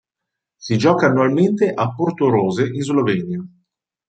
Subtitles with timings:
[0.57, 3.47] Si gioca annualmente a Portorose in Slovenia.